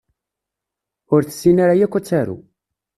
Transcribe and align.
Ur 1.13 1.21
tessin 1.23 1.57
ara 1.63 1.75
yakk 1.79 1.95
ad 1.97 2.05
taru 2.07 2.37